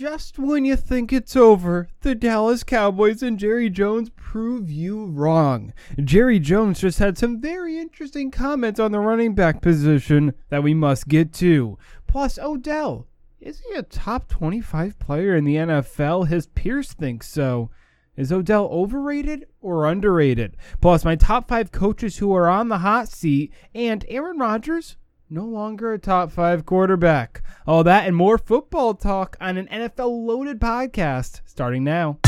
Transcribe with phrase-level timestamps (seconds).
[0.00, 5.74] just when you think it's over, the Dallas Cowboys and Jerry Jones prove you wrong.
[6.02, 10.72] Jerry Jones just had some very interesting comments on the running back position that we
[10.72, 11.76] must get to.
[12.06, 13.08] Plus, Odell.
[13.40, 16.28] Is he a top 25 player in the NFL?
[16.28, 17.68] His peers think so.
[18.16, 20.56] Is Odell overrated or underrated?
[20.80, 24.96] Plus, my top five coaches who are on the hot seat, and Aaron Rodgers
[25.30, 27.42] no longer a top five quarterback.
[27.66, 32.18] All that and more football talk on an NFL loaded podcast starting now.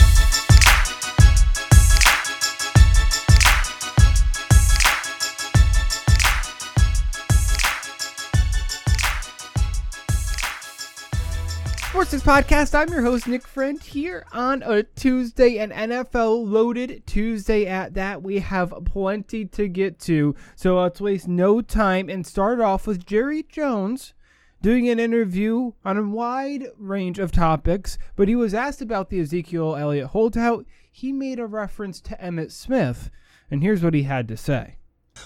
[12.02, 12.74] Sports Six Podcast.
[12.74, 18.24] I'm your host, Nick Friend, here on a Tuesday, an NFL loaded Tuesday at that.
[18.24, 23.06] We have plenty to get to, so let's waste no time and start off with
[23.06, 24.14] Jerry Jones
[24.60, 29.20] doing an interview on a wide range of topics, but he was asked about the
[29.20, 30.66] Ezekiel Elliott holdout.
[30.90, 33.10] He made a reference to Emmitt Smith,
[33.48, 34.74] and here's what he had to say.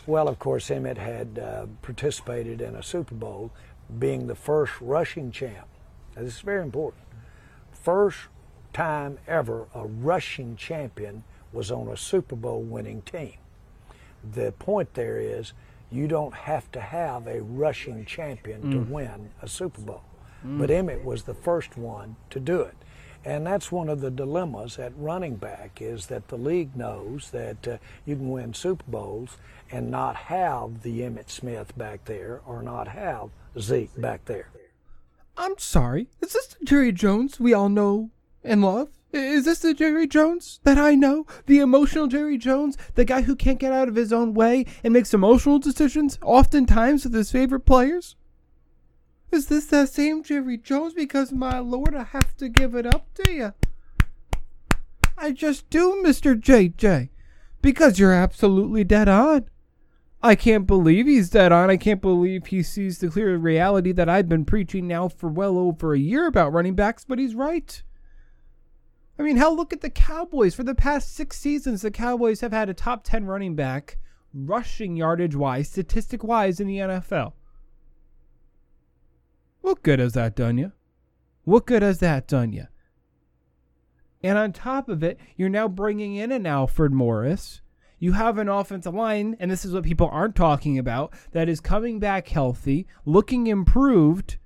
[0.06, 3.50] Well, of course, Emmitt had uh, participated in a Super Bowl,
[3.98, 5.68] being the first rushing champ
[6.16, 7.02] now, this is very important.
[7.72, 8.18] First
[8.72, 13.34] time ever a rushing champion was on a Super Bowl winning team.
[14.32, 15.52] The point there is
[15.90, 18.72] you don't have to have a rushing champion mm.
[18.72, 20.02] to win a Super Bowl.
[20.44, 20.58] Mm.
[20.58, 22.74] But Emmitt was the first one to do it.
[23.24, 27.66] And that's one of the dilemmas at running back is that the league knows that
[27.66, 29.36] uh, you can win Super Bowls
[29.70, 34.48] and not have the Emmitt Smith back there or not have Zeke back there.
[35.36, 36.08] I'm sorry.
[36.22, 38.10] Is this the Jerry Jones we all know
[38.42, 38.88] and love?
[39.12, 41.26] Is this the Jerry Jones that I know?
[41.46, 42.76] The emotional Jerry Jones?
[42.94, 47.04] The guy who can't get out of his own way and makes emotional decisions, oftentimes
[47.04, 48.16] with his favorite players?
[49.32, 50.94] Is this that same Jerry Jones?
[50.94, 53.54] Because, my lord, I have to give it up to you.
[55.18, 56.38] I just do, Mr.
[56.38, 57.08] JJ.
[57.62, 59.46] Because you're absolutely dead on.
[60.26, 61.70] I can't believe he's dead on.
[61.70, 65.56] I can't believe he sees the clear reality that I've been preaching now for well
[65.56, 67.80] over a year about running backs, but he's right.
[69.18, 70.56] I mean, hell, look at the Cowboys.
[70.56, 73.98] For the past six seasons, the Cowboys have had a top 10 running back,
[74.34, 77.32] rushing yardage wise, statistic wise, in the NFL.
[79.60, 80.72] What good has that done you?
[81.44, 82.66] What good has that done you?
[84.24, 87.60] And on top of it, you're now bringing in an Alfred Morris
[87.98, 91.60] you have an offensive line, and this is what people aren't talking about, that is
[91.60, 94.36] coming back healthy, looking improved.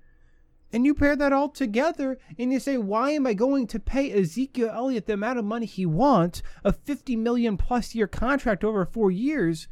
[0.73, 4.13] And you pair that all together and you say, why am I going to pay
[4.13, 8.87] Ezekiel Elliott the amount of money he wants, a 50 million plus year contract over
[8.87, 9.67] four years,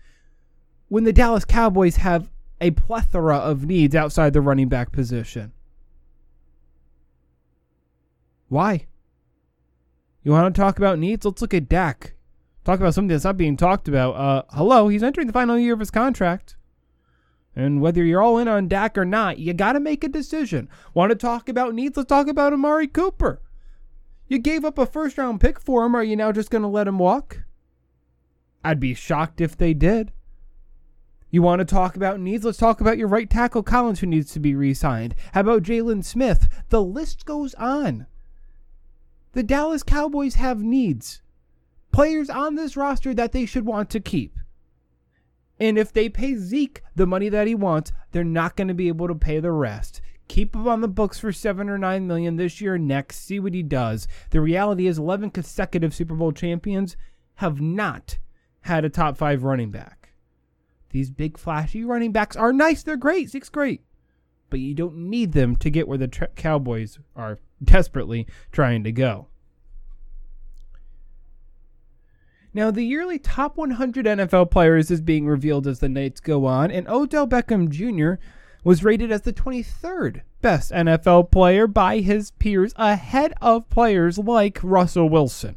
[0.89, 5.53] when the Dallas Cowboys have a plethora of needs outside the running back position?
[8.49, 8.87] Why?
[10.25, 11.25] You want to talk about needs?
[11.25, 12.15] Let's look at Dak
[12.69, 14.15] talk about something that's not being talked about.
[14.15, 16.55] Uh, hello, he's entering the final year of his contract.
[17.56, 20.69] And whether you're all in on Dak or not, you got to make a decision.
[20.93, 21.97] Want to talk about needs?
[21.97, 23.41] Let's talk about Amari Cooper.
[24.28, 25.95] You gave up a first round pick for him.
[25.95, 27.45] Are you now just going to let him walk?
[28.62, 30.12] I'd be shocked if they did.
[31.31, 32.45] You want to talk about needs?
[32.45, 35.15] Let's talk about your right tackle Collins, who needs to be re signed.
[35.33, 36.49] How about Jaylon Smith?
[36.69, 38.07] The list goes on.
[39.33, 41.23] The Dallas Cowboys have needs
[41.93, 44.37] players on this roster that they should want to keep.
[45.60, 48.88] And if they pay Zeke the money that he wants, they're not going to be
[48.88, 50.00] able to pay the rest.
[50.28, 53.25] Keep him on the books for seven or nine million this year next.
[53.25, 54.06] See what he does.
[54.31, 56.97] The reality is, 11 consecutive Super Bowl champions
[57.37, 58.19] have not
[58.62, 60.10] had a top five running back.
[60.91, 62.82] These big, flashy running backs are nice.
[62.82, 63.31] They're great.
[63.31, 63.82] Zeke's great.
[64.50, 68.93] But you don't need them to get where the tra- Cowboys are desperately trying to
[68.93, 69.28] go.
[72.54, 76.70] Now, the yearly top 100 NFL players is being revealed as the nights go on,
[76.70, 78.20] and Odell Beckham Jr.
[78.64, 84.59] was rated as the 23rd best NFL player by his peers, ahead of players like
[84.62, 85.56] Russell Wilson.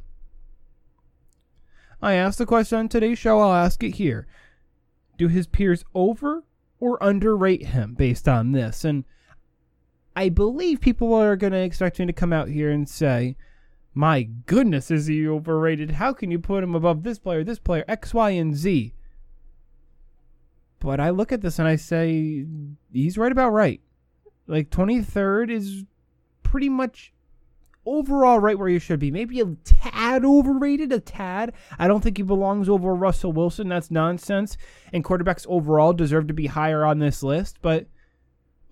[2.01, 4.27] I asked the question on today's show, I'll ask it here.
[5.17, 6.44] Do his peers over
[6.79, 8.83] or underrate him based on this?
[8.83, 9.05] And
[10.15, 13.37] I believe people are going to expect me to come out here and say,
[13.93, 15.91] my goodness, is he overrated?
[15.91, 18.93] How can you put him above this player, this player, X, Y, and Z?
[20.79, 22.45] But I look at this and I say,
[22.91, 23.81] he's right about right.
[24.47, 25.85] Like 23rd is
[26.43, 27.13] pretty much
[27.85, 29.11] overall right where you should be.
[29.11, 31.53] Maybe a tad overrated, a tad.
[31.77, 33.69] I don't think he belongs over Russell Wilson.
[33.69, 34.57] That's nonsense.
[34.91, 37.57] And quarterbacks overall deserve to be higher on this list.
[37.61, 37.87] But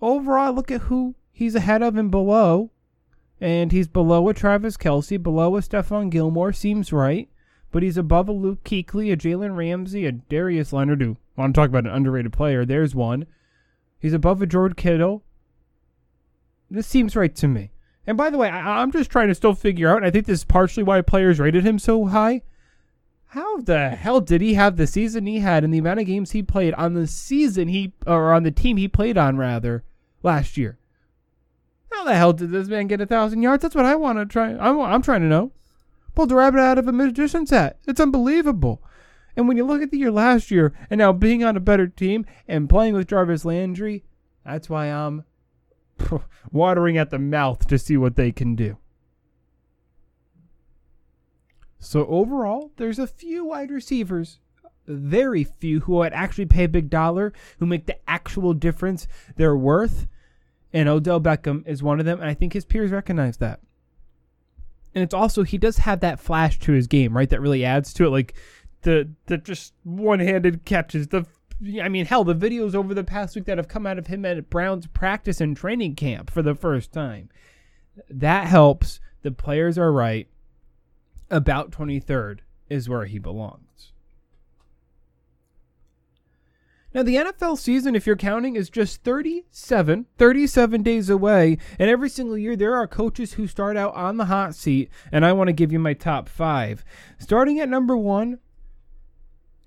[0.00, 2.70] overall, look at who he's ahead of and below
[3.40, 7.28] And he's below a Travis Kelce, below a Stephon Gilmore, seems right.
[7.72, 11.60] But he's above a Luke Kuechly, a Jalen Ramsey, a Darius Leonard, who want to
[11.60, 12.64] talk about an underrated player.
[12.64, 13.26] There's one.
[13.98, 15.22] He's above a George Kittle.
[16.70, 17.70] This seems right to me.
[18.06, 20.26] And by the way, I, am just trying to still figure out, and I think
[20.26, 22.42] this is partially why players rated him so high.
[23.26, 26.32] How the hell did he have the season he had and the amount of games
[26.32, 29.84] he played on the season he, or on the team he played on, rather,
[30.24, 30.79] last year?
[32.00, 33.60] How the hell did this man get a thousand yards?
[33.60, 34.56] That's what I want to try.
[34.56, 35.52] I'm, I'm trying to know.
[36.14, 37.78] Pulled a rabbit out of a magician's hat.
[37.86, 38.82] It's unbelievable.
[39.36, 41.86] And when you look at the year last year and now being on a better
[41.86, 44.02] team and playing with Jarvis Landry,
[44.46, 45.24] that's why I'm
[46.50, 48.78] watering at the mouth to see what they can do.
[51.80, 54.38] So overall, there's a few wide receivers,
[54.86, 59.06] very few who would actually pay a big dollar, who make the actual difference
[59.36, 60.06] they're worth.
[60.72, 63.60] And Odell Beckham is one of them, and I think his peers recognize that.
[64.94, 67.28] And it's also he does have that flash to his game, right?
[67.28, 68.34] That really adds to it, like
[68.82, 71.26] the the just one-handed catches, the
[71.82, 74.24] I mean, hell, the videos over the past week that have come out of him
[74.24, 77.28] at Browns practice and training camp for the first time.
[78.08, 79.00] That helps.
[79.22, 80.26] The players are right.
[81.30, 82.38] About 23rd
[82.70, 83.89] is where he belongs.
[86.92, 91.58] Now, the NFL season, if you're counting, is just 37, 37 days away.
[91.78, 94.90] And every single year, there are coaches who start out on the hot seat.
[95.12, 96.84] And I want to give you my top five.
[97.18, 98.38] Starting at number one,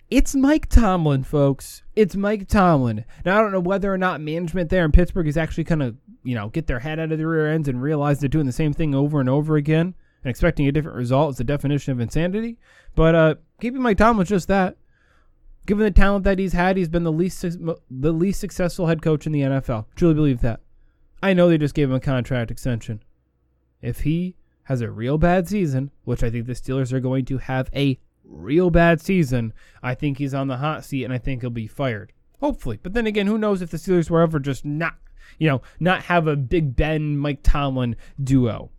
[0.09, 1.81] it's Mike Tomlin, folks.
[1.95, 3.05] It's Mike Tomlin.
[3.25, 5.95] Now I don't know whether or not management there in Pittsburgh is actually kind of,
[6.23, 8.51] you know, get their head out of the rear ends and realize they're doing the
[8.51, 11.99] same thing over and over again and expecting a different result is the definition of
[11.99, 12.57] insanity.
[12.95, 14.77] But uh, keeping Mike Tomlin just that.
[15.65, 19.25] Given the talent that he's had, he's been the least the least successful head coach
[19.25, 19.86] in the NFL.
[19.95, 20.62] Truly believe that.
[21.21, 23.01] I know they just gave him a contract extension.
[23.81, 27.38] If he has a real bad season, which I think the Steelers are going to
[27.38, 31.42] have a real bad season, I think he's on the hot seat and I think
[31.42, 32.12] he'll be fired.
[32.39, 32.77] Hopefully.
[32.81, 34.95] But then again, who knows if the Steelers will ever just not,
[35.38, 38.71] you know, not have a Big Ben, Mike Tomlin duo.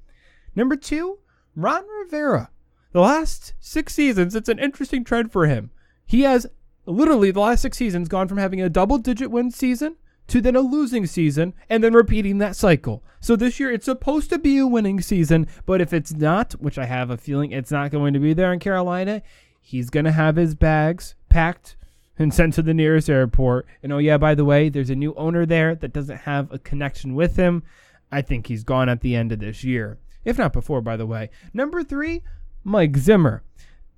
[0.55, 1.19] Number two,
[1.57, 2.51] Ron Rivera.
[2.93, 5.71] The last six seasons, it's an interesting trend for him.
[6.07, 6.47] He has
[6.87, 9.97] literally the last six seasons gone from having a double digit win season
[10.27, 13.03] to then a losing season and then repeating that cycle.
[13.21, 16.79] So this year it's supposed to be a winning season, but if it's not, which
[16.79, 19.23] I have a feeling it's not going to be there in Carolina,
[19.61, 21.77] he's going to have his bags packed
[22.19, 23.67] and sent to the nearest airport.
[23.83, 26.59] And oh yeah, by the way, there's a new owner there that doesn't have a
[26.59, 27.63] connection with him.
[28.11, 29.99] I think he's gone at the end of this year.
[30.25, 31.31] If not before, by the way.
[31.53, 32.23] Number 3,
[32.63, 33.43] Mike Zimmer.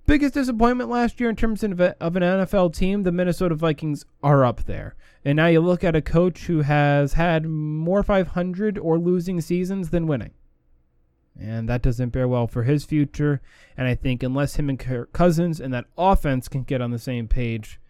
[0.07, 4.63] Biggest disappointment last year in terms of, an NFL team, the Minnesota Vikings are up
[4.65, 4.95] there.
[5.25, 9.91] And now you look at a coach who has had more 500 or losing seasons
[9.91, 10.31] than winning.
[11.39, 13.43] And that doesn't bear well for his future.
[13.77, 17.01] And I think unless him and Kirk Cousins and that offense can get on the
[17.01, 17.81] same page,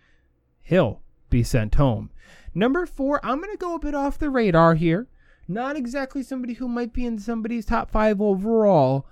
[0.62, 2.10] he'll be sent home.
[2.54, 5.06] Number four, I'm going to go a bit off the radar here.
[5.46, 9.06] Not exactly somebody who might be in somebody's top five overall,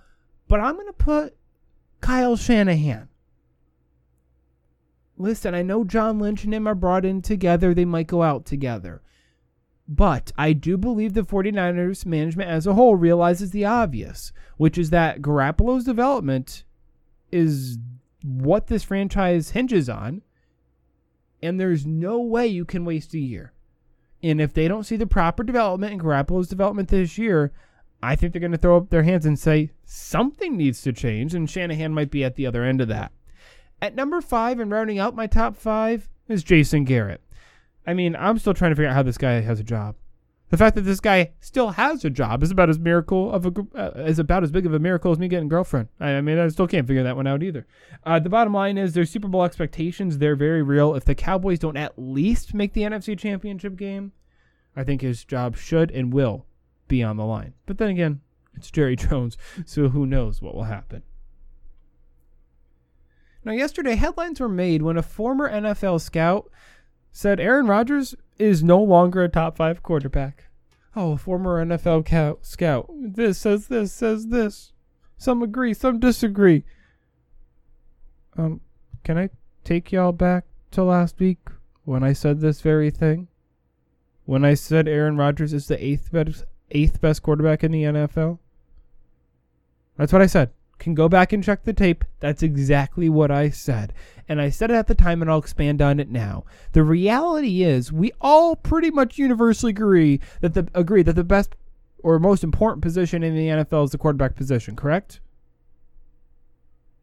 [0.48, 1.36] but I'm going to put
[2.04, 3.08] Kyle Shanahan.
[5.16, 7.72] Listen, I know John Lynch and him are brought in together.
[7.72, 9.00] They might go out together.
[9.88, 14.90] But I do believe the 49ers management as a whole realizes the obvious, which is
[14.90, 16.64] that Garoppolo's development
[17.32, 17.78] is
[18.22, 20.20] what this franchise hinges on.
[21.42, 23.54] And there's no way you can waste a year.
[24.22, 27.50] And if they don't see the proper development in Garoppolo's development this year,
[28.04, 31.34] I think they're going to throw up their hands and say something needs to change,
[31.34, 33.12] and Shanahan might be at the other end of that.
[33.80, 37.22] At number five, and rounding out my top five, is Jason Garrett.
[37.86, 39.96] I mean, I'm still trying to figure out how this guy has a job.
[40.50, 43.52] The fact that this guy still has a job is about as miracle of a
[43.74, 45.88] uh, is about as big of a miracle as me getting a girlfriend.
[45.98, 47.66] I, I mean, I still can't figure that one out either.
[48.04, 50.18] Uh, the bottom line is their Super Bowl expectations.
[50.18, 50.94] They're very real.
[50.94, 54.12] If the Cowboys don't at least make the NFC Championship game,
[54.76, 56.46] I think his job should and will
[56.88, 57.54] be on the line.
[57.66, 58.20] But then again,
[58.54, 61.02] it's Jerry Jones, so who knows what will happen.
[63.44, 66.50] Now, yesterday, headlines were made when a former NFL scout
[67.12, 70.44] said Aaron Rodgers is no longer a top five quarterback.
[70.96, 72.88] Oh, a former NFL scout.
[72.90, 74.72] This says this, says this.
[75.16, 76.64] Some agree, some disagree.
[78.36, 78.60] Um,
[79.02, 79.30] can I
[79.62, 81.38] take y'all back to last week
[81.84, 83.28] when I said this very thing?
[84.24, 86.44] When I said Aaron Rodgers is the eighth best
[86.74, 88.38] eighth best quarterback in the NFL?
[89.96, 90.50] That's what I said.
[90.78, 92.04] Can go back and check the tape.
[92.20, 93.92] That's exactly what I said.
[94.28, 96.44] And I said it at the time and I'll expand on it now.
[96.72, 101.54] The reality is we all pretty much universally agree that the agree that the best
[102.02, 105.20] or most important position in the NFL is the quarterback position, correct?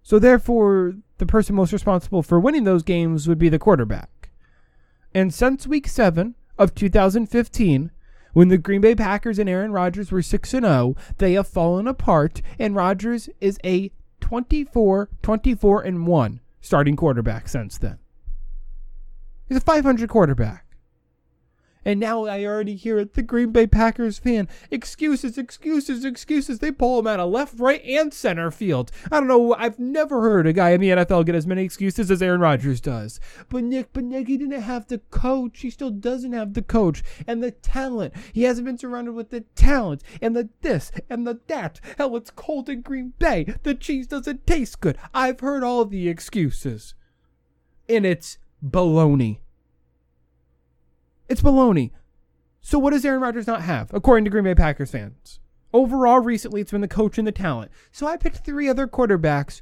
[0.04, 4.30] So therefore, the person most responsible for winning those games would be the quarterback.
[5.14, 7.92] And since week 7 of 2015,
[8.34, 11.88] when the Green Bay Packers and Aaron Rodgers were 6 and 0, they have fallen
[11.88, 17.98] apart and Rodgers is a 24 24 and 1 starting quarterback since then.
[19.48, 20.66] He's a 500 quarterback.
[21.84, 24.48] And now I already hear it, the Green Bay Packers fan.
[24.70, 26.60] Excuses, excuses, excuses.
[26.60, 28.92] They pull him out of left, right, and center field.
[29.12, 29.56] I don't know.
[29.56, 32.82] I've never heard a guy in the NFL get as many excuses as Aaron Rodgers
[32.82, 33.20] does.
[33.50, 35.62] But Nick, Nick, didn't have the coach.
[35.62, 38.14] He still doesn't have the coach and the talent.
[38.34, 41.80] He hasn't been surrounded with the talent and the this and the that.
[41.98, 43.56] Hell, it's cold in Green Bay.
[43.64, 44.98] The cheese doesn't taste good.
[45.14, 46.94] I've heard all the excuses.
[47.90, 49.40] And it's baloney.
[51.32, 51.92] It's baloney.
[52.60, 55.40] So what does Aaron Rodgers not have, according to Green Bay Packers fans?
[55.72, 57.72] Overall, recently it's been the coach and the talent.
[57.90, 59.62] So I picked three other quarterbacks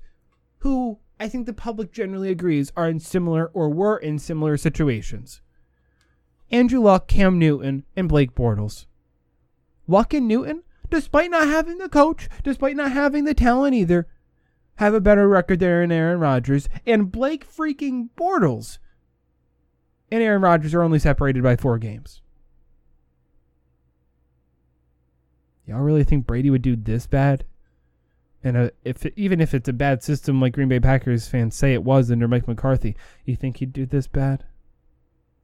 [0.57, 5.41] who I think the public generally agrees are in similar or were in similar situations.
[6.49, 8.88] Andrew Luck, Cam Newton, and Blake Bortles.
[9.88, 14.07] Luck and Newton, despite not having the coach, despite not having the talent either,
[14.77, 16.67] have a better record there than Aaron Rodgers.
[16.88, 18.79] And Blake freaking Bortles
[20.12, 22.22] and Aaron Rodgers are only separated by four games.
[25.66, 27.46] Y'all really think Brady would do this bad?
[28.44, 31.74] And uh, if even if it's a bad system like Green Bay Packers fans say
[31.74, 34.46] it was under Mike McCarthy, you think he'd do this bad?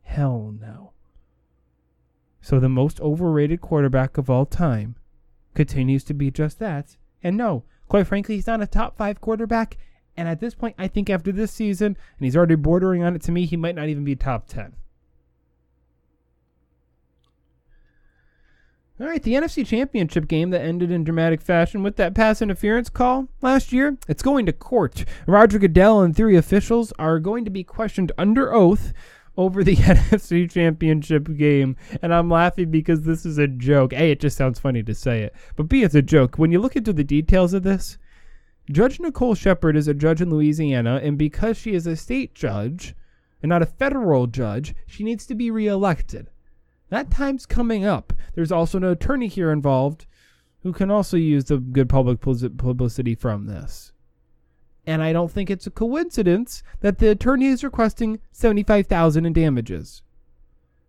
[0.03, 0.93] Hell no.
[2.41, 4.95] So the most overrated quarterback of all time
[5.53, 6.95] continues to be just that.
[7.21, 9.77] And no, quite frankly, he's not a top five quarterback,
[10.17, 13.21] and at this point, I think after this season, and he's already bordering on it
[13.23, 14.75] to me, he might not even be top 10.
[18.97, 22.87] All right, the NFC Championship game that ended in dramatic fashion with that pass interference
[22.89, 25.03] call last year, it's going to court.
[25.27, 28.93] Roger Goodell and three officials are going to be questioned under oath
[29.35, 31.75] over the NFC Championship game.
[32.01, 33.91] And I'm laughing because this is a joke.
[33.91, 36.37] A, it just sounds funny to say it, but B, it's a joke.
[36.37, 37.97] When you look into the details of this,
[38.71, 42.95] Judge Nicole Sheppard is a judge in Louisiana, and because she is a state judge
[43.41, 46.29] and not a federal judge, she needs to be reelected.
[46.89, 48.13] That time's coming up.
[48.33, 50.07] There's also an attorney here involved
[50.63, 53.91] who can also use the good public publicity from this.
[54.87, 60.01] And I don't think it's a coincidence that the attorney is requesting 75,000 in damages.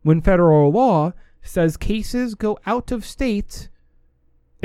[0.02, 3.68] When federal law says cases go out of state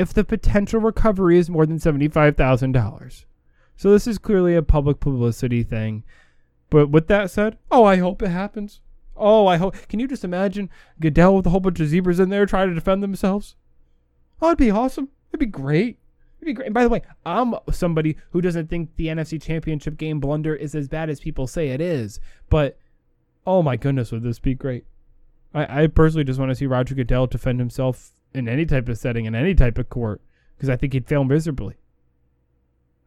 [0.02, 3.24] if the potential recovery is more than $75,000.
[3.76, 6.02] So this is clearly a public publicity thing.
[6.68, 8.80] But with that said, oh, I hope it happens.
[9.16, 9.76] Oh, I hope.
[9.88, 12.74] Can you just imagine Goodell with a whole bunch of zebras in there trying to
[12.74, 13.54] defend themselves?
[14.40, 15.08] Oh, it'd be awesome.
[15.30, 15.98] It'd be great.
[16.40, 16.66] It'd be great.
[16.66, 20.74] And by the way, I'm somebody who doesn't think the NFC Championship game blunder is
[20.74, 22.18] as bad as people say it is.
[22.50, 22.78] But
[23.46, 24.84] oh my goodness, would this be great?
[25.54, 28.98] I, I personally just want to see Roger Goodell defend himself in any type of
[28.98, 30.20] setting, in any type of court,
[30.56, 31.76] because I think he'd fail miserably.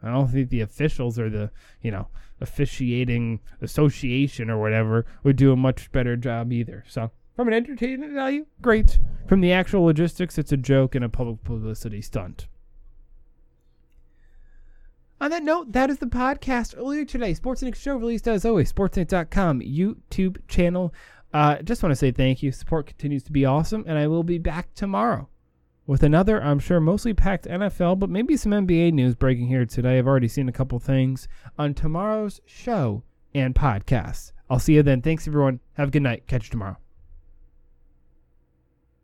[0.03, 1.51] I don't think the officials or the,
[1.81, 2.07] you know,
[2.39, 6.83] officiating association or whatever would do a much better job either.
[6.87, 8.99] So, from an entertainment value, great.
[9.27, 12.47] From the actual logistics, it's a joke and a public publicity stunt.
[15.19, 17.33] On that note, that is the podcast earlier today.
[17.33, 20.93] Sportsnet show released as always, sportsnet.com YouTube channel.
[21.35, 22.49] Uh, just want to say thank you.
[22.49, 25.27] Support continues to be awesome, and I will be back tomorrow
[25.85, 29.97] with another, I'm sure, mostly packed NFL, but maybe some NBA news breaking here today.
[29.97, 31.27] I've already seen a couple things
[31.59, 34.31] on tomorrow's show and podcast.
[34.49, 35.01] I'll see you then.
[35.01, 35.59] Thanks, everyone.
[35.73, 36.25] Have a good night.
[36.25, 36.77] Catch you tomorrow.